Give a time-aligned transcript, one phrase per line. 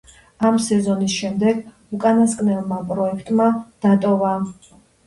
[0.47, 1.61] ამ სეზონის შემდეგ
[1.99, 3.41] უკანასკნელმა პროექტი
[3.89, 4.39] დატოვა.